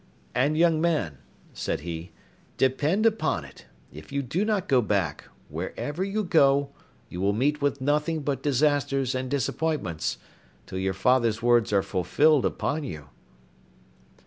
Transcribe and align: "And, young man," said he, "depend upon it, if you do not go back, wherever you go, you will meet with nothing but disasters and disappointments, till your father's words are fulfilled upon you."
"And, 0.33 0.57
young 0.57 0.81
man," 0.81 1.19
said 1.53 1.81
he, 1.81 2.11
"depend 2.57 3.05
upon 3.05 3.45
it, 3.45 3.67
if 3.93 4.11
you 4.11 4.23
do 4.23 4.43
not 4.43 4.67
go 4.67 4.81
back, 4.81 5.25
wherever 5.47 6.03
you 6.03 6.23
go, 6.23 6.71
you 7.07 7.21
will 7.21 7.33
meet 7.33 7.61
with 7.61 7.79
nothing 7.81 8.23
but 8.23 8.41
disasters 8.41 9.13
and 9.13 9.29
disappointments, 9.29 10.17
till 10.65 10.79
your 10.79 10.95
father's 10.95 11.43
words 11.43 11.71
are 11.71 11.83
fulfilled 11.83 12.47
upon 12.47 12.83
you." 12.83 13.09